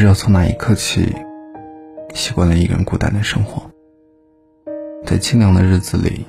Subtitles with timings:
[0.00, 1.14] 知道从哪一刻起，
[2.14, 3.70] 习惯了一个人孤单的生活，
[5.04, 6.24] 在清凉的日子里，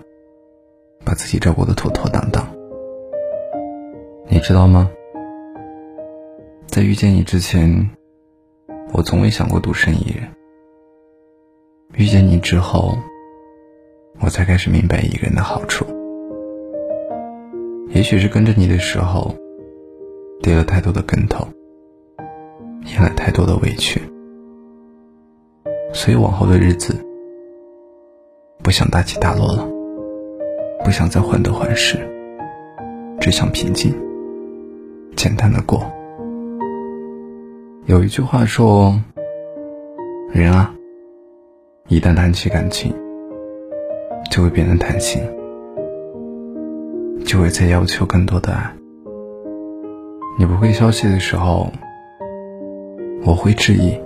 [1.05, 2.46] 把自己照顾得妥妥当当。
[4.28, 4.92] 你知道吗？
[6.67, 7.89] 在遇见你之前，
[8.92, 10.28] 我从未想过独身一人。
[11.94, 12.97] 遇见你之后，
[14.19, 15.85] 我才开始明白一个人的好处。
[17.91, 19.34] 也许是跟着你的时候，
[20.41, 21.48] 跌了太多的跟头，
[23.02, 24.02] 了太多的委屈，
[25.94, 26.96] 所以往后的日子，
[28.64, 29.68] 不想大起大落了，
[30.84, 31.98] 不想再患得患失，
[33.20, 33.94] 只想平静、
[35.16, 35.86] 简单的过。
[37.86, 39.00] 有一句话说
[40.31, 40.73] ：“人啊，
[41.88, 42.94] 一旦谈起感情，
[44.30, 45.22] 就会变得贪心。”
[47.23, 48.76] 就会再要求更多的爱。
[50.38, 51.72] 你不回消息的时候，
[53.23, 53.99] 我会质疑；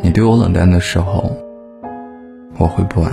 [0.00, 1.28] 你对我冷淡的时候，
[2.56, 3.12] 我会不安。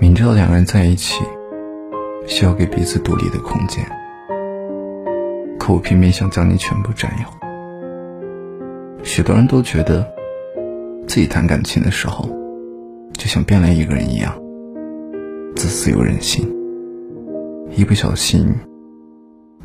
[0.00, 1.22] 明知道两个人在一起
[2.26, 3.84] 需要给彼此独立的空间，
[5.56, 9.04] 可我偏偏想将你全部占有。
[9.04, 10.04] 许多人都觉得，
[11.06, 12.28] 自己谈感情的时候，
[13.12, 14.34] 就像变了一个人一样。
[15.54, 16.44] 自私又任性，
[17.70, 18.52] 一不小心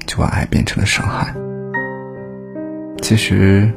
[0.06, 1.34] 就把爱变成了伤害。
[3.02, 3.72] 其实，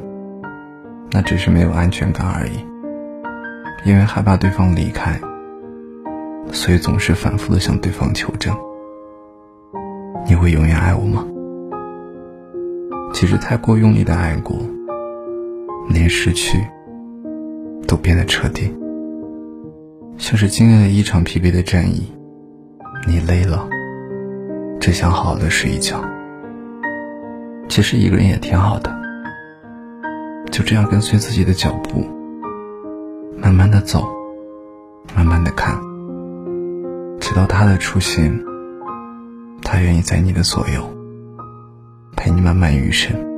[1.11, 2.65] 那只是没有安全感而已。
[3.83, 5.19] 因为害怕对方离开，
[6.51, 8.55] 所以总是反复的向对方求证
[10.27, 11.25] ：“你会永远爱我吗？”
[13.11, 14.55] 其实太过用力的爱过，
[15.89, 16.59] 连失去
[17.87, 18.71] 都变得彻底。
[20.17, 22.11] 像是经历了一场疲惫的战役，
[23.07, 23.67] 你累了，
[24.79, 25.99] 只想好好的睡一觉。
[27.67, 28.95] 其实一个人也挺好的，
[30.51, 32.05] 就这样跟随自己的脚步，
[33.37, 34.05] 慢慢的走，
[35.15, 35.79] 慢慢的看，
[37.21, 38.37] 直到他的出现，
[39.61, 40.83] 他愿意在你的左右，
[42.17, 43.30] 陪你慢慢余生。